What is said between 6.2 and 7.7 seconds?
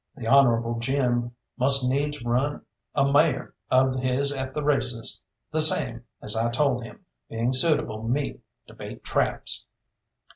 as I told him, being